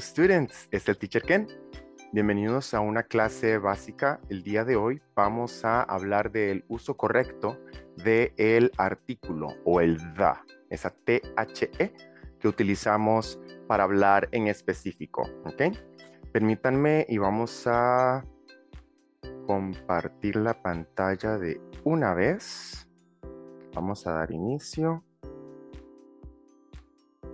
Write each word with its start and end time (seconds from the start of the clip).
students, 0.00 0.68
es 0.70 0.88
el 0.88 0.96
teacher 0.96 1.22
Ken. 1.22 1.46
Bienvenidos 2.12 2.74
a 2.74 2.80
una 2.80 3.02
clase 3.02 3.58
básica. 3.58 4.20
El 4.28 4.42
día 4.42 4.64
de 4.64 4.76
hoy 4.76 5.02
vamos 5.14 5.64
a 5.64 5.82
hablar 5.82 6.32
del 6.32 6.64
uso 6.68 6.96
correcto 6.96 7.58
de 7.96 8.32
el 8.36 8.72
artículo 8.78 9.48
o 9.64 9.80
el 9.80 9.98
da, 10.14 10.44
esa 10.70 10.90
THE 10.90 11.92
que 12.38 12.48
utilizamos 12.48 13.38
para 13.68 13.84
hablar 13.84 14.28
en 14.32 14.48
específico, 14.48 15.28
¿ok? 15.44 15.76
Permítanme 16.32 17.04
y 17.08 17.18
vamos 17.18 17.66
a 17.66 18.24
compartir 19.46 20.36
la 20.36 20.54
pantalla 20.62 21.38
de 21.38 21.60
una 21.84 22.14
vez. 22.14 22.88
Vamos 23.74 24.06
a 24.06 24.12
dar 24.12 24.32
inicio 24.32 25.04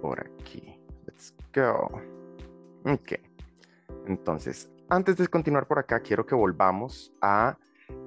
por 0.02 0.20
aquí. 0.20 0.80
Let's 1.06 1.32
go. 1.54 2.15
Ok. 2.86 3.14
Entonces, 4.06 4.70
antes 4.88 5.16
de 5.16 5.26
continuar 5.26 5.66
por 5.66 5.78
acá, 5.78 6.00
quiero 6.00 6.24
que 6.24 6.34
volvamos 6.36 7.12
a 7.20 7.58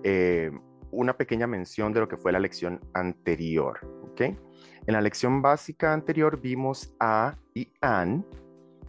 eh, 0.04 0.52
una 0.92 1.18
pequeña 1.18 1.48
mención 1.48 1.92
de 1.92 2.00
lo 2.00 2.08
que 2.08 2.16
fue 2.16 2.32
la 2.32 2.40
lección 2.40 2.80
anterior. 2.94 3.80
¿ok? 4.04 4.22
En 4.22 4.94
la 4.94 5.02
lección 5.02 5.42
básica 5.42 5.94
anterior 5.94 6.40
vimos 6.40 6.96
a 7.00 7.36
y 7.54 7.72
an. 7.82 8.26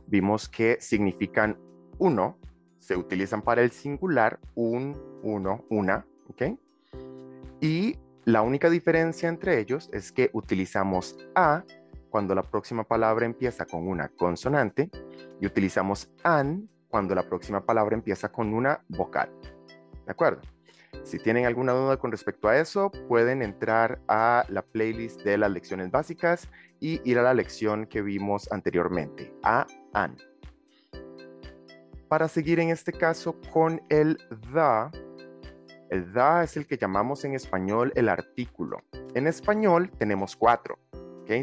Vimos 0.06 0.48
que 0.48 0.76
significan 0.80 1.58
uno, 1.98 2.38
se 2.78 2.96
utilizan 2.96 3.42
para 3.42 3.62
el 3.62 3.72
singular, 3.72 4.38
un, 4.54 4.96
uno, 5.22 5.64
una. 5.70 6.06
¿ok? 6.28 6.42
Y 7.60 7.96
la 8.24 8.42
única 8.42 8.70
diferencia 8.70 9.28
entre 9.28 9.58
ellos 9.58 9.90
es 9.92 10.12
que 10.12 10.30
utilizamos 10.32 11.18
a 11.34 11.64
cuando 12.10 12.34
la 12.34 12.42
próxima 12.42 12.84
palabra 12.84 13.24
empieza 13.24 13.64
con 13.64 13.88
una 13.88 14.08
consonante 14.08 14.90
y 15.40 15.46
utilizamos 15.46 16.10
an 16.22 16.68
cuando 16.88 17.14
la 17.14 17.22
próxima 17.22 17.64
palabra 17.64 17.94
empieza 17.94 18.30
con 18.30 18.52
una 18.52 18.84
vocal. 18.88 19.30
¿De 20.04 20.12
acuerdo? 20.12 20.42
Si 21.04 21.18
tienen 21.18 21.46
alguna 21.46 21.72
duda 21.72 21.96
con 21.96 22.10
respecto 22.10 22.48
a 22.48 22.58
eso, 22.58 22.90
pueden 23.08 23.42
entrar 23.42 24.00
a 24.08 24.44
la 24.48 24.62
playlist 24.62 25.22
de 25.22 25.38
las 25.38 25.50
lecciones 25.50 25.90
básicas 25.90 26.48
y 26.80 27.00
ir 27.08 27.18
a 27.18 27.22
la 27.22 27.32
lección 27.32 27.86
que 27.86 28.02
vimos 28.02 28.50
anteriormente, 28.52 29.32
a 29.42 29.66
an. 29.92 30.16
Para 32.08 32.28
seguir 32.28 32.58
en 32.58 32.70
este 32.70 32.92
caso 32.92 33.36
con 33.52 33.80
el 33.88 34.18
da, 34.52 34.90
el 35.90 36.12
da 36.12 36.42
es 36.42 36.56
el 36.56 36.66
que 36.66 36.76
llamamos 36.76 37.24
en 37.24 37.34
español 37.34 37.92
el 37.94 38.08
artículo. 38.08 38.82
En 39.14 39.26
español 39.26 39.90
tenemos 39.96 40.36
cuatro. 40.36 40.78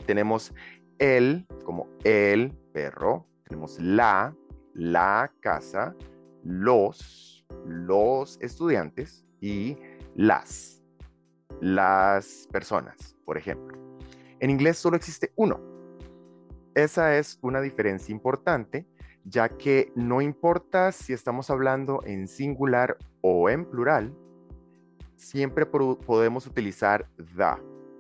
Tenemos 0.06 0.54
el 1.00 1.48
como 1.64 1.88
el 2.04 2.52
perro, 2.74 3.26
tenemos 3.48 3.80
la, 3.80 4.36
la 4.74 5.32
casa, 5.40 5.96
los, 6.44 7.46
los 7.66 8.38
estudiantes 8.42 9.26
y 9.40 9.78
las, 10.16 10.84
las 11.62 12.48
personas, 12.52 13.16
por 13.24 13.38
ejemplo. 13.38 13.78
En 14.40 14.50
inglés 14.50 14.78
solo 14.78 14.98
existe 14.98 15.32
uno. 15.36 15.62
Esa 16.76 17.18
es 17.18 17.40
una 17.42 17.62
diferencia 17.62 18.12
importante, 18.12 18.86
ya 19.24 19.48
que 19.50 19.92
no 19.96 20.22
importa 20.22 20.92
si 20.92 21.14
estamos 21.14 21.50
hablando 21.50 22.02
en 22.06 22.28
singular 22.28 22.98
o 23.22 23.50
en 23.50 23.66
plural, 23.66 24.14
siempre 25.16 25.66
podemos 25.66 26.46
utilizar 26.46 27.10
the. 27.16 27.44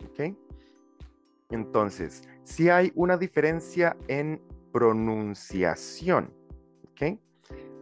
¿ok? 0.06 0.47
Entonces, 1.50 2.24
si 2.44 2.70
hay 2.70 2.92
una 2.96 3.18
diferencia 3.18 3.96
en 4.08 4.42
pronunciación, 4.74 6.34
¿ok? 6.92 7.20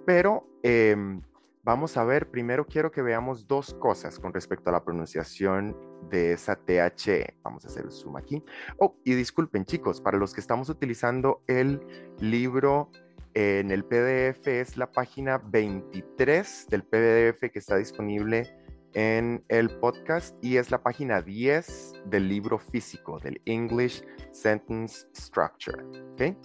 Pero 0.05 0.47
em, 0.61 1.21
vamos 1.63 1.97
a 1.97 2.03
ver, 2.03 2.29
primero 2.29 2.67
quiero 2.67 2.91
que 2.91 3.01
veamos 3.01 3.47
dos 3.47 3.73
cosas 3.73 4.19
con 4.19 4.33
respecto 4.33 4.69
a 4.69 4.73
la 4.73 4.83
pronunciación 4.83 5.75
de 6.09 6.33
esa 6.33 6.55
THE. 6.55 7.35
Vamos 7.43 7.65
a 7.65 7.67
hacer 7.67 7.85
el 7.85 7.91
zoom 7.91 8.17
aquí. 8.17 8.43
Oh, 8.77 8.95
y 9.03 9.15
disculpen 9.15 9.65
chicos, 9.65 9.99
para 9.99 10.17
los 10.17 10.33
que 10.33 10.41
estamos 10.41 10.69
utilizando 10.69 11.41
el 11.47 11.81
libro 12.19 12.91
en 13.33 13.71
el 13.71 13.83
PDF, 13.83 14.47
es 14.47 14.77
la 14.77 14.91
página 14.91 15.39
23 15.39 16.67
del 16.69 16.83
PDF 16.83 17.51
que 17.51 17.59
está 17.59 17.77
disponible 17.77 18.64
en 18.95 19.43
el 19.49 19.69
podcast 19.69 20.37
y 20.41 20.55
es 20.55 20.71
la 20.71 20.81
página 20.81 21.21
10 21.21 21.93
del 22.05 22.29
libro 22.29 22.57
físico 22.57 23.19
del 23.19 23.41
English 23.45 24.03
Sentence 24.31 25.05
Structure. 25.13 25.83
¿okay? 26.13 26.37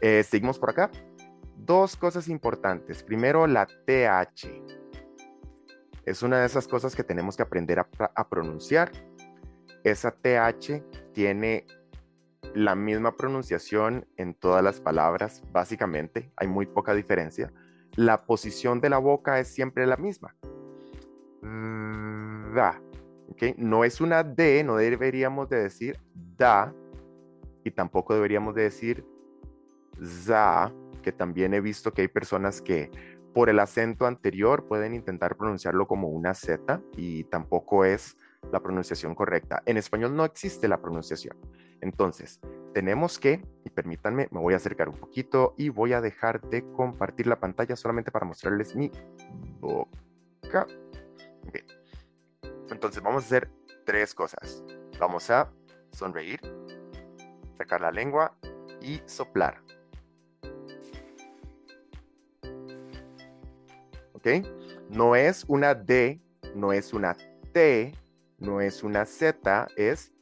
Eh, 0.00 0.24
seguimos 0.24 0.58
por 0.58 0.70
acá. 0.70 0.90
Dos 1.56 1.94
cosas 1.94 2.28
importantes. 2.28 3.04
Primero, 3.04 3.46
la 3.46 3.66
TH. 3.66 4.48
Es 6.04 6.22
una 6.24 6.40
de 6.40 6.46
esas 6.46 6.66
cosas 6.66 6.96
que 6.96 7.04
tenemos 7.04 7.36
que 7.36 7.44
aprender 7.44 7.78
a, 7.78 7.88
a 8.16 8.28
pronunciar. 8.28 8.90
Esa 9.84 10.10
TH 10.10 10.82
tiene 11.12 11.66
la 12.52 12.74
misma 12.74 13.16
pronunciación 13.16 14.08
en 14.16 14.34
todas 14.34 14.64
las 14.64 14.80
palabras, 14.80 15.44
básicamente. 15.52 16.32
Hay 16.36 16.48
muy 16.48 16.66
poca 16.66 16.94
diferencia. 16.94 17.52
La 17.94 18.26
posición 18.26 18.80
de 18.80 18.90
la 18.90 18.98
boca 18.98 19.38
es 19.38 19.48
siempre 19.48 19.86
la 19.86 19.96
misma 19.96 20.34
da. 21.42 22.80
¿okay? 23.30 23.54
No 23.56 23.84
es 23.84 24.00
una 24.00 24.22
D, 24.22 24.62
no 24.64 24.76
deberíamos 24.76 25.48
de 25.48 25.62
decir 25.62 25.98
da 26.36 26.74
y 27.64 27.70
tampoco 27.70 28.14
deberíamos 28.14 28.54
de 28.54 28.62
decir 28.62 29.04
za, 30.02 30.72
que 31.02 31.12
también 31.12 31.54
he 31.54 31.60
visto 31.60 31.92
que 31.92 32.02
hay 32.02 32.08
personas 32.08 32.60
que 32.62 32.90
por 33.34 33.48
el 33.48 33.60
acento 33.60 34.06
anterior 34.06 34.66
pueden 34.66 34.94
intentar 34.94 35.36
pronunciarlo 35.36 35.86
como 35.86 36.08
una 36.08 36.34
Z 36.34 36.80
y 36.96 37.24
tampoco 37.24 37.84
es 37.84 38.16
la 38.50 38.60
pronunciación 38.60 39.14
correcta. 39.14 39.62
En 39.66 39.76
español 39.76 40.16
no 40.16 40.24
existe 40.24 40.66
la 40.66 40.80
pronunciación. 40.80 41.36
Entonces, 41.80 42.40
tenemos 42.74 43.18
que, 43.18 43.42
y 43.64 43.70
permítanme, 43.70 44.28
me 44.30 44.40
voy 44.40 44.54
a 44.54 44.56
acercar 44.56 44.88
un 44.88 44.96
poquito 44.96 45.54
y 45.56 45.68
voy 45.68 45.92
a 45.92 46.00
dejar 46.00 46.40
de 46.48 46.64
compartir 46.72 47.26
la 47.26 47.38
pantalla 47.38 47.76
solamente 47.76 48.10
para 48.10 48.26
mostrarles 48.26 48.74
mi 48.74 48.90
boca. 49.60 50.66
Entonces 52.70 53.02
vamos 53.02 53.24
a 53.24 53.26
hacer 53.26 53.50
tres 53.84 54.14
cosas. 54.14 54.62
Vamos 54.98 55.30
a 55.30 55.50
sonreír, 55.92 56.40
sacar 57.58 57.80
la 57.80 57.90
lengua 57.90 58.36
y 58.80 59.00
soplar. 59.06 59.60
¿Ok? 64.12 64.26
No 64.90 65.16
es 65.16 65.44
una 65.48 65.74
D, 65.74 66.20
no 66.54 66.72
es 66.72 66.92
una 66.92 67.16
T, 67.52 67.92
no 68.38 68.60
es 68.60 68.82
una 68.82 69.04
Z, 69.04 69.68
es 69.76 70.12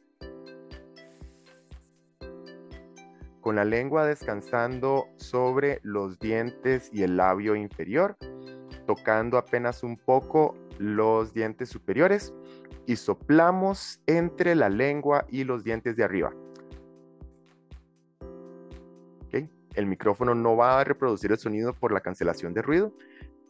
con 3.40 3.56
la 3.56 3.64
lengua 3.64 4.04
descansando 4.04 5.08
sobre 5.16 5.80
los 5.82 6.18
dientes 6.18 6.90
y 6.92 7.02
el 7.02 7.16
labio 7.16 7.56
inferior, 7.56 8.16
tocando 8.86 9.38
apenas 9.38 9.82
un 9.82 9.96
poco 9.96 10.54
los 10.78 11.32
dientes 11.34 11.68
superiores 11.68 12.32
y 12.86 12.96
soplamos 12.96 14.00
entre 14.06 14.54
la 14.54 14.68
lengua 14.68 15.26
y 15.28 15.44
los 15.44 15.64
dientes 15.64 15.96
de 15.96 16.04
arriba. 16.04 16.32
El 19.74 19.86
micrófono 19.86 20.34
no 20.34 20.56
va 20.56 20.80
a 20.80 20.84
reproducir 20.84 21.30
el 21.30 21.38
sonido 21.38 21.72
por 21.72 21.92
la 21.92 22.00
cancelación 22.00 22.52
de 22.52 22.62
ruido, 22.62 22.92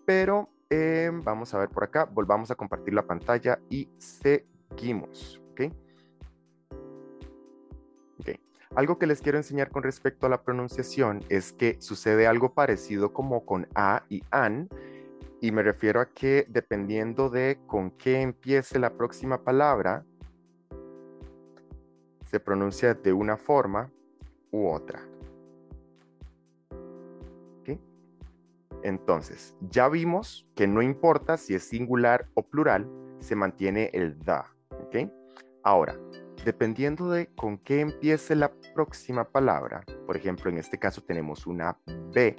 pero 0.05 0.51
eh, 0.69 1.11
vamos 1.11 1.55
a 1.55 1.59
ver 1.59 1.71
por 1.71 1.85
acá, 1.85 2.05
volvamos 2.05 2.51
a 2.51 2.55
compartir 2.55 2.93
la 2.93 3.07
pantalla 3.07 3.59
y 3.71 3.89
seguimos. 3.97 5.41
Algo 8.75 8.99
que 8.99 9.07
les 9.07 9.23
quiero 9.23 9.39
enseñar 9.39 9.71
con 9.71 9.83
respecto 9.83 10.27
a 10.27 10.29
la 10.29 10.43
pronunciación 10.43 11.25
es 11.29 11.53
que 11.53 11.81
sucede 11.81 12.27
algo 12.27 12.53
parecido 12.53 13.13
como 13.13 13.45
con 13.45 13.67
a 13.75 14.05
y 14.09 14.23
an, 14.31 14.69
y 15.41 15.53
me 15.53 15.63
refiero 15.63 16.01
a 16.01 16.11
que 16.11 16.47
dependiendo 16.49 17.31
de 17.31 17.59
con 17.67 17.91
qué 17.93 18.23
empiece 18.23 18.79
la 18.79 18.95
próxima 18.95 19.43
palabra, 19.45 20.05
se 22.25 22.41
pronuncia 22.41 22.95
de 22.95 23.13
una 23.13 23.37
forma 23.37 23.91
u 24.51 24.69
otra. 24.69 25.01
Entonces, 28.83 29.57
ya 29.61 29.89
vimos 29.89 30.47
que 30.55 30.67
no 30.67 30.83
importa 30.83 31.37
si 31.37 31.55
es 31.55 31.65
singular 31.65 32.29
o 32.35 32.43
plural, 32.43 32.89
se 33.21 33.35
mantiene 33.35 33.91
el 33.93 34.19
da. 34.23 34.55
Ahora, 35.65 35.99
dependiendo 36.45 37.11
de 37.11 37.27
con 37.35 37.59
qué 37.59 37.81
empiece 37.81 38.35
la 38.35 38.53
próxima 38.75 39.25
palabra, 39.25 39.85
por 40.07 40.17
ejemplo, 40.17 40.51
en 40.51 40.59
este 40.59 40.79
caso 40.79 41.03
tenemos 41.03 41.47
una 41.47 41.77
B 42.15 42.37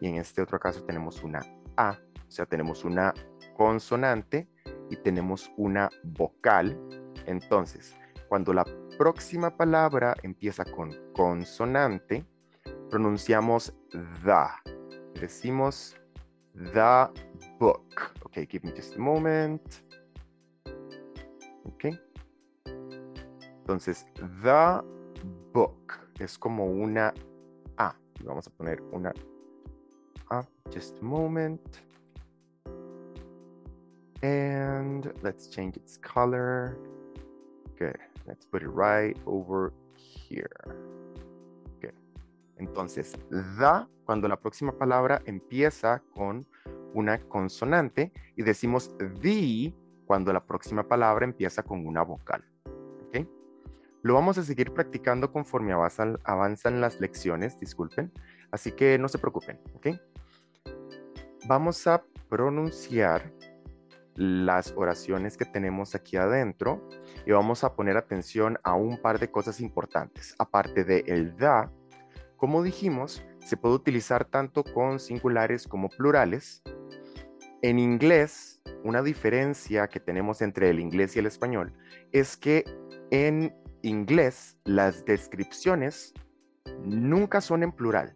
y 0.00 0.08
en 0.08 0.16
este 0.16 0.42
otro 0.42 0.60
caso 0.60 0.84
tenemos 0.84 1.24
una 1.24 1.40
O 1.78 2.30
sea, 2.30 2.46
tenemos 2.46 2.84
una 2.84 3.14
consonante 3.56 4.48
y 4.90 4.96
tenemos 4.96 5.50
una 5.56 5.90
vocal. 6.02 6.78
Entonces, 7.26 7.94
cuando 8.28 8.52
la 8.52 8.64
próxima 8.98 9.56
palabra 9.56 10.14
empieza 10.22 10.64
con 10.64 10.94
consonante, 11.12 12.24
pronunciamos 12.90 13.74
the. 13.90 14.72
Decimos 15.20 15.96
the 16.54 17.08
book. 17.58 18.14
Okay, 18.24 18.46
give 18.46 18.64
me 18.64 18.72
just 18.72 18.96
a 18.96 18.98
moment. 18.98 19.62
Okay. 21.74 21.98
Entonces, 23.60 24.06
the 24.42 24.82
book 25.52 25.92
es 26.18 26.38
como 26.38 26.66
una 26.66 27.12
A. 27.76 27.94
Vamos 28.24 28.46
a 28.46 28.50
poner 28.50 28.80
una 28.92 29.12
Just 30.72 30.98
a 31.00 31.04
moment. 31.04 31.60
And 34.22 35.12
let's 35.22 35.48
change 35.48 35.76
its 35.76 35.96
color. 35.98 36.76
Good. 37.78 37.96
Let's 38.26 38.44
put 38.44 38.62
it 38.62 38.68
right 38.68 39.16
over 39.26 39.72
here. 39.94 40.50
Good. 41.80 41.94
Entonces, 42.58 43.12
the, 43.30 43.86
cuando 44.04 44.28
la 44.28 44.36
próxima 44.36 44.72
palabra 44.72 45.22
empieza 45.24 46.02
con 46.14 46.46
una 46.94 47.18
consonante 47.20 48.12
y 48.36 48.42
decimos 48.42 48.90
the 48.98 49.72
cuando 50.06 50.32
la 50.32 50.44
próxima 50.44 50.86
palabra 50.86 51.24
empieza 51.24 51.62
con 51.62 51.86
una 51.86 52.02
vocal. 52.02 52.44
¿Okay? 53.06 53.28
Lo 54.02 54.14
vamos 54.14 54.38
a 54.38 54.42
seguir 54.42 54.72
practicando 54.72 55.30
conforme 55.32 55.72
avanzan 55.72 56.80
las 56.80 57.00
lecciones, 57.00 57.58
disculpen, 57.58 58.12
así 58.50 58.72
que 58.72 58.98
no 58.98 59.08
se 59.08 59.18
preocupen. 59.18 59.60
¿okay? 59.74 60.00
Vamos 61.48 61.86
a 61.86 62.02
pronunciar 62.28 63.32
las 64.16 64.72
oraciones 64.76 65.36
que 65.36 65.44
tenemos 65.44 65.94
aquí 65.94 66.16
adentro 66.16 66.88
y 67.24 67.30
vamos 67.30 67.62
a 67.62 67.76
poner 67.76 67.96
atención 67.96 68.58
a 68.64 68.74
un 68.74 69.00
par 69.00 69.20
de 69.20 69.30
cosas 69.30 69.60
importantes. 69.60 70.34
Aparte 70.40 70.82
de 70.82 71.04
el 71.06 71.36
da, 71.36 71.70
como 72.36 72.64
dijimos, 72.64 73.24
se 73.38 73.56
puede 73.56 73.76
utilizar 73.76 74.24
tanto 74.24 74.64
con 74.64 74.98
singulares 74.98 75.68
como 75.68 75.88
plurales. 75.88 76.64
En 77.62 77.78
inglés, 77.78 78.60
una 78.82 79.00
diferencia 79.00 79.86
que 79.86 80.00
tenemos 80.00 80.42
entre 80.42 80.70
el 80.70 80.80
inglés 80.80 81.14
y 81.14 81.20
el 81.20 81.26
español 81.26 81.72
es 82.10 82.36
que 82.36 82.64
en 83.12 83.54
inglés 83.82 84.58
las 84.64 85.04
descripciones 85.04 86.12
nunca 86.82 87.40
son 87.40 87.62
en 87.62 87.70
plural. 87.70 88.12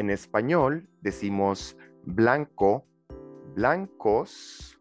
En 0.00 0.08
español 0.08 0.88
decimos 1.02 1.76
blanco, 2.06 2.86
blancos. 3.54 4.80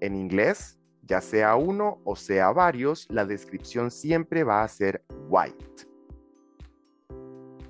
En 0.00 0.16
inglés, 0.16 0.78
ya 1.02 1.20
sea 1.20 1.54
uno 1.56 2.00
o 2.04 2.16
sea 2.16 2.50
varios, 2.50 3.06
la 3.10 3.26
descripción 3.26 3.90
siempre 3.90 4.42
va 4.42 4.62
a 4.62 4.68
ser 4.68 5.04
white. 5.28 5.86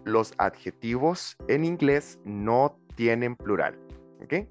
Los 0.05 0.33
adjetivos 0.39 1.37
en 1.49 1.65
inglés 1.65 2.21
no 2.25 2.79
tienen 2.95 3.35
plural. 3.35 3.77
¿Ok? 4.23 4.47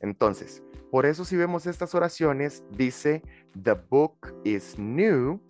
Entonces, 0.00 0.64
por 0.90 1.06
eso 1.06 1.24
si 1.24 1.36
vemos 1.36 1.68
estas 1.68 1.94
oraciones, 1.94 2.64
dice, 2.72 3.22
the 3.62 3.74
book 3.88 4.34
is 4.42 4.76
new, 4.80 5.40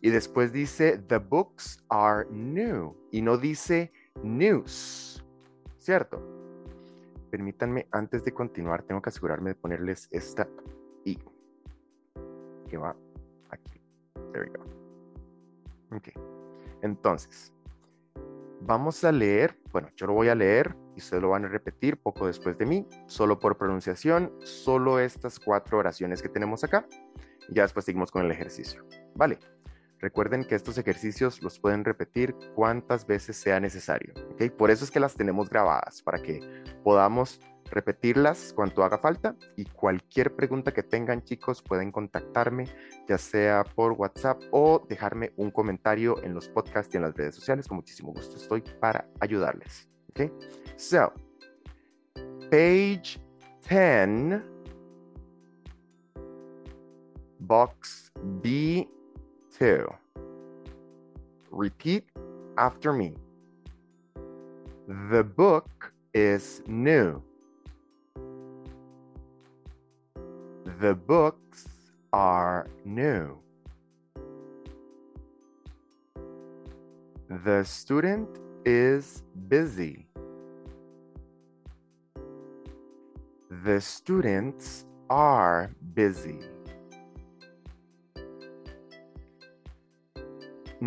y 0.00 0.10
después 0.10 0.52
dice, 0.52 0.98
the 0.98 1.18
books 1.18 1.78
are 1.90 2.26
new, 2.28 2.96
y 3.12 3.22
no 3.22 3.38
dice 3.38 3.92
news, 4.22 5.24
¿cierto? 5.78 6.22
Permítanme, 7.30 7.86
antes 7.90 8.24
de 8.24 8.32
continuar, 8.32 8.82
tengo 8.82 9.02
que 9.02 9.10
asegurarme 9.10 9.50
de 9.50 9.54
ponerles 9.56 10.08
esta 10.10 10.48
I, 11.04 11.18
que 12.68 12.76
va 12.76 12.96
aquí. 13.50 13.80
There 14.32 14.44
we 14.44 14.56
go. 14.56 14.64
Ok. 15.96 16.08
Entonces, 16.82 17.52
vamos 18.60 19.04
a 19.04 19.12
leer, 19.12 19.58
bueno, 19.72 19.88
yo 19.96 20.06
lo 20.06 20.14
voy 20.14 20.28
a 20.28 20.34
leer 20.34 20.74
y 20.94 20.98
ustedes 20.98 21.22
lo 21.22 21.30
van 21.30 21.44
a 21.44 21.48
repetir 21.48 21.98
poco 21.98 22.26
después 22.26 22.56
de 22.58 22.66
mí, 22.66 22.86
solo 23.06 23.38
por 23.38 23.58
pronunciación, 23.58 24.32
solo 24.40 24.98
estas 24.98 25.38
cuatro 25.38 25.78
oraciones 25.78 26.22
que 26.22 26.28
tenemos 26.28 26.64
acá. 26.64 26.86
Y 27.48 27.54
ya 27.54 27.62
después 27.62 27.84
seguimos 27.84 28.10
con 28.10 28.24
el 28.24 28.30
ejercicio. 28.30 28.84
Vale. 29.14 29.38
Recuerden 30.06 30.44
que 30.44 30.54
estos 30.54 30.78
ejercicios 30.78 31.42
los 31.42 31.58
pueden 31.58 31.84
repetir 31.84 32.36
cuantas 32.54 33.08
veces 33.08 33.36
sea 33.36 33.58
necesario. 33.58 34.14
¿okay? 34.30 34.50
Por 34.50 34.70
eso 34.70 34.84
es 34.84 34.92
que 34.92 35.00
las 35.00 35.16
tenemos 35.16 35.50
grabadas, 35.50 36.00
para 36.00 36.22
que 36.22 36.38
podamos 36.84 37.40
repetirlas 37.64 38.52
cuanto 38.54 38.84
haga 38.84 38.98
falta 38.98 39.34
y 39.56 39.64
cualquier 39.64 40.36
pregunta 40.36 40.72
que 40.72 40.84
tengan 40.84 41.24
chicos 41.24 41.60
pueden 41.60 41.90
contactarme 41.90 42.66
ya 43.08 43.18
sea 43.18 43.64
por 43.64 43.94
WhatsApp 43.94 44.40
o 44.52 44.86
dejarme 44.88 45.32
un 45.36 45.50
comentario 45.50 46.22
en 46.22 46.34
los 46.34 46.48
podcasts 46.48 46.94
y 46.94 46.98
en 46.98 47.02
las 47.02 47.16
redes 47.16 47.34
sociales 47.34 47.66
con 47.66 47.78
muchísimo 47.78 48.12
gusto 48.12 48.36
estoy 48.36 48.62
para 48.78 49.08
ayudarles 49.18 49.88
okay 50.10 50.30
so 50.76 51.12
page 52.48 53.20
10 53.68 54.40
box 57.40 58.12
B 58.42 58.88
2. 59.58 59.90
Repeat 61.50 62.04
after 62.58 62.92
me. 62.92 63.14
The 65.10 65.24
book 65.24 65.92
is 66.12 66.62
new. 66.66 67.22
The 70.80 70.94
books 70.94 71.68
are 72.12 72.68
new. 72.84 73.38
The 77.30 77.64
student 77.64 78.28
is 78.66 79.22
busy. 79.48 80.06
The 83.64 83.80
students 83.80 84.84
are 85.08 85.74
busy. 85.94 86.40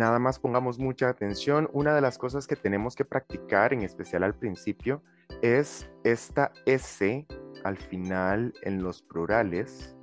Nada 0.00 0.18
más 0.18 0.38
pongamos 0.38 0.78
mucha 0.78 1.10
atención. 1.10 1.68
Una 1.74 1.94
de 1.94 2.00
las 2.00 2.16
cosas 2.16 2.46
que 2.46 2.56
tenemos 2.56 2.96
que 2.96 3.04
practicar, 3.04 3.74
en 3.74 3.82
especial 3.82 4.22
al 4.22 4.34
principio, 4.34 5.02
es 5.42 5.90
esta 6.04 6.52
S 6.64 7.26
al 7.64 7.76
final 7.76 8.54
en 8.62 8.82
los 8.82 9.02
plurales. 9.02 9.94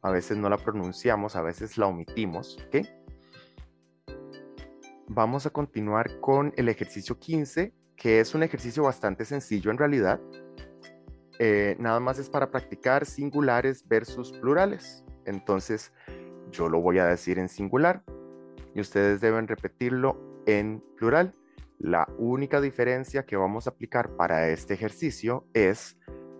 A 0.00 0.12
veces 0.12 0.38
no 0.38 0.48
la 0.48 0.58
pronunciamos, 0.58 1.34
a 1.34 1.42
veces 1.42 1.76
la 1.76 1.88
omitimos. 1.88 2.56
¿ok? 2.68 2.86
Vamos 5.08 5.44
a 5.44 5.50
continuar 5.50 6.20
con 6.20 6.52
el 6.56 6.68
ejercicio 6.68 7.18
15, 7.18 7.74
que 7.96 8.20
es 8.20 8.32
un 8.36 8.44
ejercicio 8.44 8.84
bastante 8.84 9.24
sencillo 9.24 9.72
en 9.72 9.78
realidad. 9.78 10.20
Eh, 11.40 11.74
nada 11.80 11.98
más 11.98 12.20
es 12.20 12.30
para 12.30 12.52
practicar 12.52 13.06
singulares 13.06 13.88
versus 13.88 14.30
plurales. 14.30 15.04
Entonces, 15.24 15.92
yo 16.52 16.68
lo 16.68 16.80
voy 16.80 17.00
a 17.00 17.06
decir 17.06 17.40
en 17.40 17.48
singular 17.48 18.04
y 18.74 18.80
ustedes 18.80 19.20
deben 19.20 19.48
repetirlo 19.48 20.42
en 20.46 20.82
plural. 20.96 21.32
La 21.78 22.08
única 22.18 22.60
diferencia 22.60 23.24
que 23.24 23.36
vamos 23.36 23.66
a 23.66 23.70
aplicar 23.70 24.10
para 24.16 24.48
este 24.48 24.74
ejercicio 24.74 25.46
es 25.54 25.96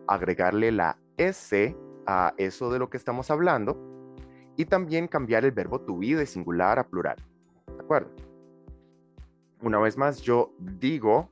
agregarle 0.06 0.72
la 0.72 0.98
S 1.16 1.76
a 2.06 2.34
eso 2.38 2.70
de 2.70 2.78
lo 2.78 2.90
que 2.90 2.96
estamos 2.96 3.30
hablando 3.30 3.78
y 4.56 4.64
también 4.64 5.06
cambiar 5.06 5.44
el 5.44 5.52
verbo 5.52 5.80
to 5.80 5.96
be 5.96 6.16
de 6.16 6.26
singular 6.26 6.78
a 6.78 6.88
plural. 6.88 7.16
¿De 7.66 7.80
acuerdo? 7.80 8.10
Una 9.62 9.78
vez 9.78 9.96
más, 9.96 10.20
yo 10.22 10.52
digo 10.58 11.30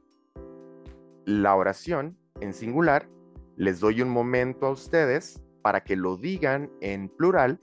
la 1.25 1.57
oración 1.57 2.17
en 2.41 2.53
singular, 2.53 3.09
les 3.57 3.81
doy 3.81 4.03
un 4.03 4.11
momento 4.11 4.67
a 4.67 4.71
ustedes 4.71 5.43
para 5.63 5.83
que 5.83 5.97
lo 5.97 6.17
digan 6.17 6.71
en 6.81 7.09
plural 7.09 7.61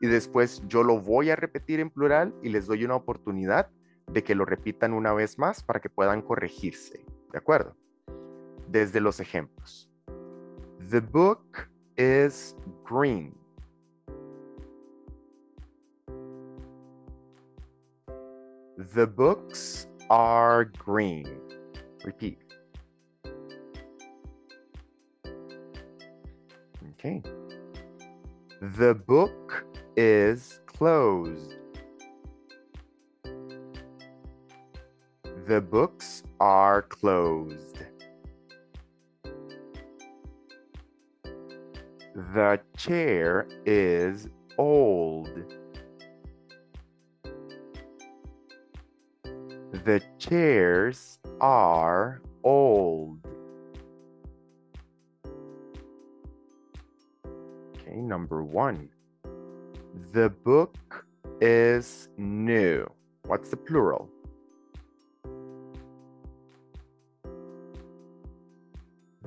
y 0.00 0.06
después 0.06 0.62
yo 0.66 0.82
lo 0.82 1.00
voy 1.00 1.30
a 1.30 1.36
repetir 1.36 1.80
en 1.80 1.90
plural 1.90 2.34
y 2.42 2.50
les 2.50 2.66
doy 2.66 2.84
una 2.84 2.94
oportunidad 2.94 3.70
de 4.06 4.24
que 4.24 4.34
lo 4.34 4.44
repitan 4.44 4.92
una 4.92 5.12
vez 5.12 5.38
más 5.38 5.62
para 5.62 5.80
que 5.80 5.90
puedan 5.90 6.22
corregirse. 6.22 7.04
¿De 7.32 7.38
acuerdo? 7.38 7.76
Desde 8.68 9.00
los 9.00 9.20
ejemplos. 9.20 9.90
The 10.90 11.00
book 11.00 11.68
is 11.96 12.56
green. 12.88 13.34
The 18.94 19.06
books 19.06 19.88
are 20.08 20.70
green. 20.86 21.26
Repeat. 22.04 22.38
Okay. 26.94 27.22
The 28.76 28.94
book 28.94 29.66
is 30.00 30.60
closed. 30.66 31.56
The 35.48 35.60
books 35.60 36.22
are 36.38 36.82
closed. 36.82 37.78
The 42.14 42.60
chair 42.76 43.48
is 43.66 44.28
old. 44.56 45.30
The 49.72 50.00
chairs 50.20 51.18
are 51.40 52.22
old. 52.44 53.26
Okay, 57.74 57.96
number 57.96 58.44
one. 58.44 58.90
The 60.12 60.30
book 60.30 61.06
is 61.40 62.08
new. 62.16 62.86
What's 63.26 63.50
the 63.50 63.56
plural? 63.56 64.08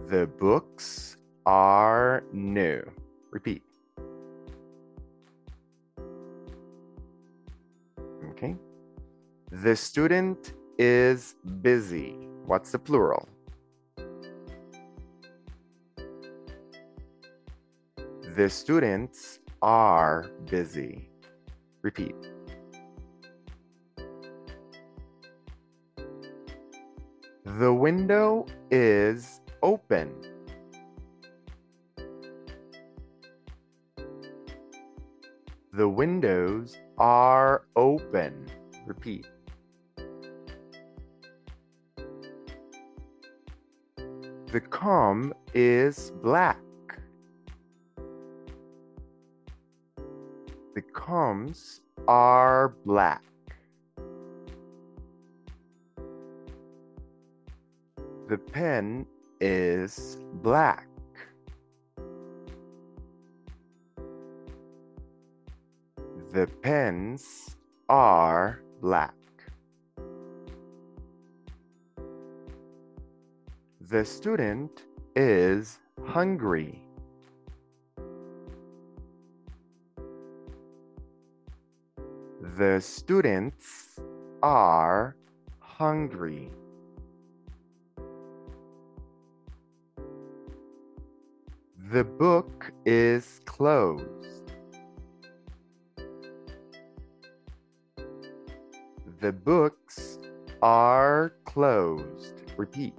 The 0.08 0.28
books 0.28 1.18
are 1.46 2.24
new. 2.34 2.84
Repeat. 3.32 3.64
Okay. 8.32 8.56
The 9.52 9.76
student 9.76 10.54
is 10.78 11.36
busy. 11.62 12.16
What's 12.46 12.72
the 12.72 12.80
plural? 12.80 13.30
The 18.36 18.50
students 18.50 19.40
are 19.62 20.30
busy. 20.50 21.10
Repeat. 21.82 22.16
The 27.46 27.74
window 27.74 28.46
is 28.70 29.42
open. 29.62 30.14
The 35.74 35.88
windows 35.88 36.78
are 36.98 37.64
open. 37.76 38.48
Repeat. 38.86 39.28
The 44.52 44.60
comb 44.70 45.34
is 45.54 46.12
black. 46.22 46.60
The 51.12 51.82
are 52.08 52.74
black. 52.86 53.22
The 58.30 58.38
pen 58.38 59.06
is 59.42 60.18
black. 60.36 60.88
The 66.32 66.48
pens 66.62 67.58
are 67.90 68.62
black. 68.80 69.14
The 73.82 74.06
student 74.06 74.84
is 75.18 75.78
hungry. 76.06 76.82
The 82.58 82.82
students 82.82 83.98
are 84.44 85.16
hungry. 85.60 86.52
The 91.92 92.04
book 92.04 92.74
is 92.86 93.40
closed. 93.46 94.52
The 99.22 99.32
books 99.32 100.20
are 100.62 101.34
closed. 101.46 102.52
Repeat. 102.58 102.96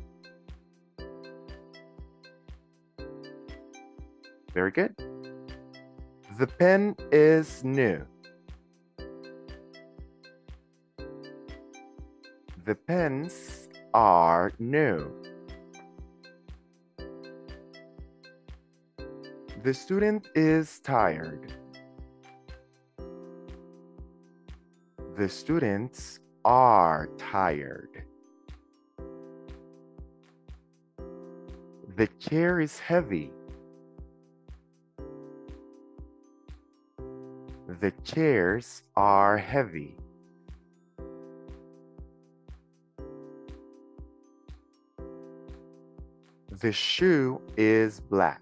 Very 4.54 4.70
good. 4.70 4.94
The 6.38 6.46
pen 6.46 6.96
is 7.10 7.62
new. 7.64 8.06
The 12.64 12.76
pens 12.76 13.68
are 13.92 14.52
new. 14.60 15.10
The 19.64 19.74
student 19.74 20.28
is 20.36 20.78
tired. 20.78 21.54
The 25.16 25.28
students 25.28 26.20
are 26.44 27.08
tired. 27.18 28.04
The 31.96 32.06
chair 32.20 32.60
is 32.60 32.78
heavy. 32.78 33.32
The 37.80 37.92
chairs 38.04 38.84
are 38.94 39.36
heavy. 39.36 39.96
The 46.62 46.70
shoe 46.70 47.40
is 47.56 47.98
black. 47.98 48.40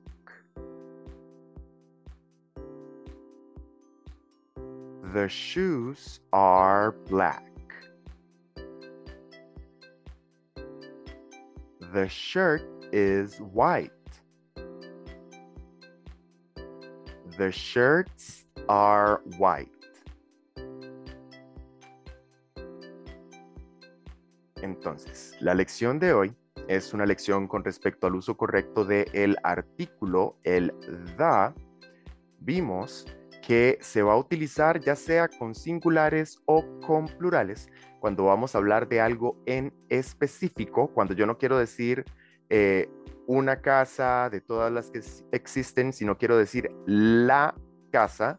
The 5.14 5.26
shoes 5.26 6.20
are 6.30 6.92
black. 7.08 7.50
The 11.94 12.06
shirt 12.10 12.60
is 12.92 13.38
white. 13.38 13.90
The 17.38 17.50
shirts 17.50 18.44
are 18.68 19.22
white. 19.38 19.70
Entonces, 24.56 25.32
la 25.40 25.54
lección 25.54 25.98
de 25.98 26.12
hoy 26.12 26.34
es 26.70 26.94
una 26.94 27.04
lección 27.04 27.48
con 27.48 27.64
respecto 27.64 28.06
al 28.06 28.14
uso 28.14 28.36
correcto 28.36 28.84
de 28.84 29.10
el 29.12 29.36
artículo, 29.42 30.36
el 30.44 30.72
the. 31.16 31.52
Vimos 32.38 33.06
que 33.42 33.76
se 33.80 34.02
va 34.02 34.12
a 34.12 34.16
utilizar 34.16 34.78
ya 34.78 34.94
sea 34.94 35.26
con 35.26 35.56
singulares 35.56 36.40
o 36.46 36.64
con 36.86 37.06
plurales 37.06 37.68
cuando 37.98 38.26
vamos 38.26 38.54
a 38.54 38.58
hablar 38.58 38.86
de 38.86 39.00
algo 39.00 39.36
en 39.46 39.74
específico, 39.88 40.92
cuando 40.94 41.12
yo 41.12 41.26
no 41.26 41.38
quiero 41.38 41.58
decir 41.58 42.04
eh, 42.50 42.88
una 43.26 43.60
casa 43.60 44.30
de 44.30 44.40
todas 44.40 44.70
las 44.70 44.92
que 44.92 45.00
existen, 45.32 45.92
sino 45.92 46.18
quiero 46.18 46.38
decir 46.38 46.70
la 46.86 47.52
casa, 47.90 48.38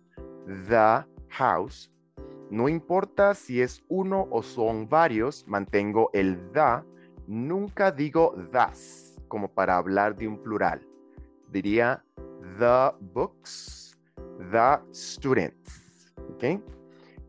the 0.69 1.05
house. 1.31 1.91
No 2.50 2.69
importa 2.69 3.33
si 3.33 3.61
es 3.61 3.83
uno 3.89 4.29
o 4.31 4.41
son 4.41 4.88
varios, 4.88 5.45
mantengo 5.47 6.09
el 6.13 6.38
the. 6.53 6.90
Nunca 7.31 7.93
digo 7.93 8.35
das 8.51 9.15
como 9.29 9.53
para 9.53 9.77
hablar 9.77 10.17
de 10.17 10.27
un 10.27 10.43
plural. 10.43 10.85
Diría 11.47 12.03
the 12.59 12.91
books, 13.13 13.97
the 14.51 14.81
students. 14.91 16.13
¿Ok? 16.33 16.61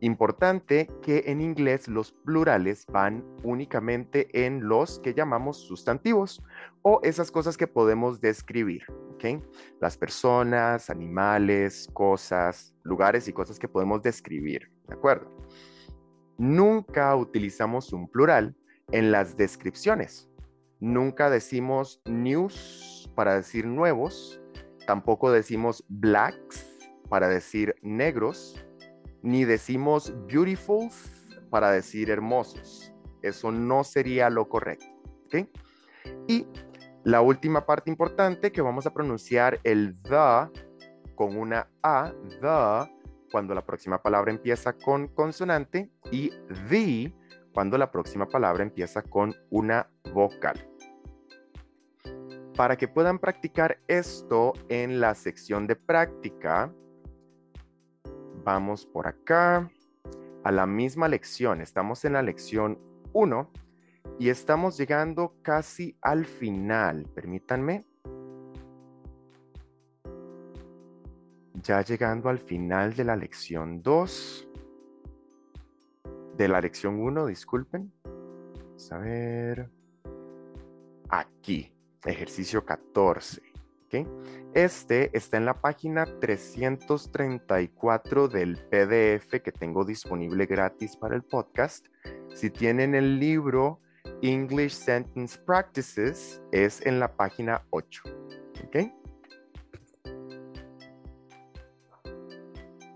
Importante 0.01 0.89
que 1.03 1.23
en 1.27 1.41
inglés 1.41 1.87
los 1.87 2.11
plurales 2.11 2.85
van 2.87 3.25
únicamente 3.45 4.45
en 4.45 4.67
los 4.67 4.99
que 4.99 5.15
llamamos 5.15 5.59
sustantivos 5.59 6.43
o 6.83 6.99
esas 7.05 7.31
cosas 7.31 7.57
que 7.57 7.69
podemos 7.69 8.21
describir. 8.21 8.83
¿ok? 9.15 9.41
Las 9.81 9.97
personas, 9.97 10.91
animales, 10.91 11.89
cosas, 11.93 12.75
lugares 12.83 13.29
y 13.29 13.33
cosas 13.33 13.57
que 13.57 13.69
podemos 13.69 14.03
describir. 14.03 14.69
¿De 14.89 14.95
acuerdo? 14.95 15.31
Nunca 16.39 17.15
utilizamos 17.15 17.93
un 17.93 18.09
plural 18.09 18.57
en 18.93 19.11
las 19.11 19.37
descripciones. 19.37 20.29
Nunca 20.81 21.31
decimos 21.31 22.01
news 22.05 23.11
para 23.15 23.35
decir 23.35 23.67
nuevos. 23.67 24.41
Tampoco 24.87 25.31
decimos 25.31 25.85
blacks 25.89 26.67
para 27.09 27.29
decir 27.29 27.75
negros 27.83 28.57
ni 29.23 29.45
decimos 29.45 30.13
beautiful 30.27 30.89
para 31.51 31.71
decir 31.71 32.11
hermosos. 32.11 32.93
Eso 33.23 33.53
no 33.53 33.85
sería 33.85 34.29
lo 34.31 34.49
correcto. 34.49 34.87
Y 36.27 36.47
la 37.05 37.21
última 37.21 37.65
parte 37.65 37.91
importante 37.91 38.53
que 38.53 38.61
vamos 38.61 38.87
a 38.87 38.93
pronunciar 38.93 39.61
el 39.63 39.95
the 40.03 40.51
con 41.15 41.37
una 41.37 41.69
A, 41.83 42.13
the, 42.41 42.93
cuando 43.31 43.55
la 43.55 43.65
próxima 43.65 44.03
palabra 44.03 44.33
empieza 44.33 44.73
con 44.73 45.09
consonante 45.09 45.91
y 46.11 46.31
the 46.71 47.15
cuando 47.53 47.79
la 47.79 47.91
próxima 47.91 48.27
palabra 48.27 48.63
empieza 48.63 49.03
con 49.03 49.35
una 49.51 49.89
vocal. 50.13 50.69
Para 52.57 52.77
que 52.77 52.89
puedan 52.89 53.19
practicar 53.19 53.79
esto 53.89 54.53
en 54.69 55.01
la 55.01 55.15
sección 55.15 55.67
de 55.67 55.77
práctica, 55.77 56.73
Vamos 58.45 58.87
por 58.87 59.07
acá 59.07 59.71
a 60.43 60.51
la 60.51 60.67
misma 60.67 61.07
lección. 61.07 61.61
Estamos 61.61 62.05
en 62.05 62.15
la 62.15 62.23
lección 62.23 62.79
1 63.13 63.51
y 64.19 64.31
estamos 64.31 64.77
llegando 64.77 65.37
casi 65.43 65.97
al 66.03 66.25
final. 66.25 67.09
Permítanme. 67.15 67.85
Ya 71.63 71.83
llegando 71.83 72.29
al 72.29 72.39
final 72.39 72.95
de 72.95 73.05
la 73.05 73.15
lección 73.15 73.81
2. 73.81 74.49
De 76.43 76.49
la 76.49 76.61
lección 76.61 77.01
1, 77.01 77.27
disculpen. 77.27 77.93
Vamos 78.03 78.91
a 78.91 78.99
ver. 78.99 79.71
Aquí, 81.09 81.73
ejercicio 82.05 82.65
14. 82.65 83.41
Este 84.53 85.17
está 85.17 85.37
en 85.37 85.45
la 85.45 85.61
página 85.61 86.05
334 86.05 88.27
del 88.27 88.57
PDF 88.57 89.41
que 89.41 89.53
tengo 89.53 89.85
disponible 89.85 90.47
gratis 90.47 90.97
para 90.97 91.15
el 91.15 91.23
podcast. 91.23 91.87
Si 92.35 92.51
tienen 92.51 92.97
el 92.97 93.21
libro 93.21 93.81
English 94.21 94.73
Sentence 94.73 95.39
Practices, 95.47 96.43
es 96.51 96.85
en 96.85 96.99
la 96.99 97.15
página 97.15 97.65
8. 97.71 98.03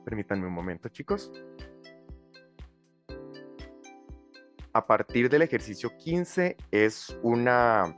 Permítanme 0.04 0.48
un 0.48 0.52
momento, 0.52 0.88
chicos. 0.88 1.30
A 4.76 4.86
partir 4.86 5.30
del 5.30 5.40
ejercicio 5.40 5.96
15 5.96 6.54
es 6.70 7.18
una 7.22 7.96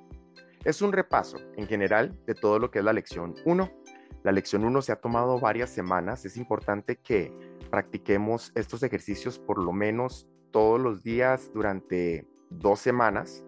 es 0.65 0.81
un 0.81 0.93
repaso 0.93 1.39
en 1.57 1.67
general 1.67 2.17
de 2.25 2.37
todo 2.37 2.61
lo 2.61 2.71
que 2.71 2.79
es 2.79 2.85
la 2.85 2.93
lección 2.93 3.35
1. 3.45 3.69
La 4.23 4.31
lección 4.31 4.63
1 4.63 4.83
se 4.83 4.93
ha 4.93 5.01
tomado 5.01 5.41
varias 5.41 5.71
semanas. 5.71 6.25
Es 6.25 6.37
importante 6.37 6.95
que 6.95 7.37
practiquemos 7.69 8.53
estos 8.55 8.85
ejercicios 8.85 9.41
por 9.41 9.59
lo 9.59 9.73
menos 9.73 10.29
todos 10.53 10.81
los 10.81 11.03
días 11.03 11.51
durante 11.53 12.29
dos 12.49 12.79
semanas. 12.79 13.45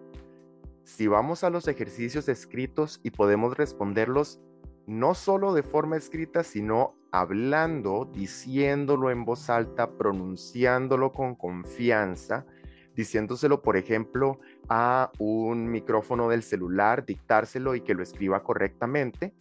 Si 0.83 1.07
vamos 1.07 1.45
a 1.45 1.49
los 1.49 1.69
ejercicios 1.69 2.27
escritos 2.27 2.99
y 3.01 3.11
podemos 3.11 3.55
responderlos 3.55 4.41
no 4.87 5.13
solo 5.13 5.53
de 5.53 5.63
forma 5.63 5.95
escrita, 5.95 6.43
sino 6.43 6.97
hablando, 7.13 8.09
diciéndolo 8.13 9.09
en 9.09 9.23
voz 9.23 9.49
alta, 9.49 9.91
pronunciándolo 9.91 11.13
con 11.13 11.35
confianza, 11.35 12.45
diciéndoselo, 13.01 13.63
por 13.63 13.77
ejemplo, 13.77 14.39
a 14.69 15.11
un 15.17 15.71
micrófono 15.71 16.29
del 16.29 16.43
celular, 16.43 17.03
dictárselo 17.03 17.73
y 17.73 17.81
que 17.81 17.95
lo 17.95 18.03
escriba 18.03 18.43
correctamente. 18.43 19.33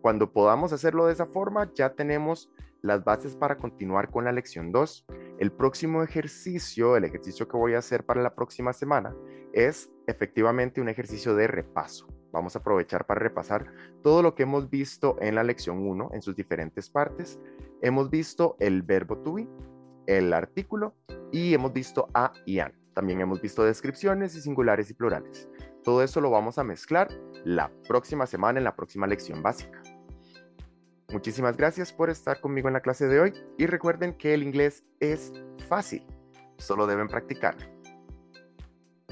Cuando 0.00 0.32
podamos 0.32 0.72
hacerlo 0.72 1.06
de 1.06 1.12
esa 1.12 1.26
forma, 1.26 1.72
ya 1.74 1.94
tenemos 1.94 2.48
las 2.82 3.02
bases 3.02 3.34
para 3.34 3.58
continuar 3.58 4.10
con 4.10 4.24
la 4.24 4.32
lección 4.32 4.70
2. 4.70 5.06
El 5.40 5.50
próximo 5.50 6.04
ejercicio, 6.04 6.96
el 6.96 7.04
ejercicio 7.04 7.48
que 7.48 7.56
voy 7.56 7.74
a 7.74 7.78
hacer 7.78 8.04
para 8.04 8.22
la 8.22 8.34
próxima 8.34 8.72
semana, 8.72 9.14
es 9.52 9.90
efectivamente 10.06 10.80
un 10.80 10.88
ejercicio 10.88 11.34
de 11.34 11.48
repaso. 11.48 12.06
Vamos 12.30 12.54
a 12.54 12.60
aprovechar 12.60 13.06
para 13.06 13.20
repasar 13.20 13.72
todo 14.02 14.22
lo 14.22 14.34
que 14.34 14.44
hemos 14.44 14.70
visto 14.70 15.16
en 15.20 15.34
la 15.34 15.42
lección 15.42 15.78
1 15.78 16.10
en 16.12 16.22
sus 16.22 16.36
diferentes 16.36 16.90
partes. 16.90 17.40
Hemos 17.82 18.08
visto 18.08 18.56
el 18.60 18.82
verbo 18.82 19.18
to 19.18 19.34
be, 19.34 19.48
el 20.06 20.32
artículo 20.32 20.94
y 21.32 21.54
hemos 21.54 21.72
visto 21.72 22.08
a 22.14 22.32
y 22.44 22.58
an. 22.60 22.72
También 22.94 23.20
hemos 23.20 23.42
visto 23.42 23.64
descripciones 23.64 24.34
y 24.34 24.40
singulares 24.40 24.90
y 24.90 24.94
plurales. 24.94 25.48
Todo 25.84 26.02
eso 26.02 26.20
lo 26.20 26.30
vamos 26.30 26.58
a 26.58 26.64
mezclar 26.64 27.08
la 27.44 27.70
próxima 27.86 28.26
semana 28.26 28.58
en 28.58 28.64
la 28.64 28.74
próxima 28.74 29.06
lección 29.06 29.42
básica. 29.42 29.82
Muchísimas 31.12 31.56
gracias 31.56 31.92
por 31.92 32.10
estar 32.10 32.40
conmigo 32.40 32.68
en 32.68 32.74
la 32.74 32.80
clase 32.80 33.06
de 33.06 33.20
hoy 33.20 33.32
y 33.58 33.66
recuerden 33.66 34.14
que 34.14 34.34
el 34.34 34.42
inglés 34.42 34.84
es 34.98 35.32
fácil, 35.68 36.04
solo 36.58 36.86
deben 36.86 37.06
practicarlo. 37.06 37.66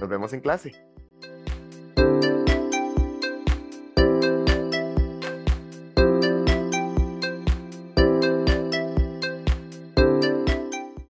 Nos 0.00 0.08
vemos 0.08 0.32
en 0.32 0.40
clase. 0.40 0.72